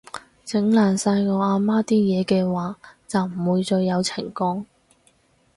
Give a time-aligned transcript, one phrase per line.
[0.43, 2.75] 整爛晒我阿媽啲嘢嘅話，
[3.07, 4.65] 就唔會再有情講